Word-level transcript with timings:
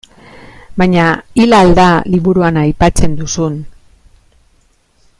Baina 0.81 1.03
hil 1.43 1.53
al 1.57 1.69
da 1.81 1.85
liburuan 2.15 2.57
aipatzen 2.63 3.15
duzun. 3.21 3.63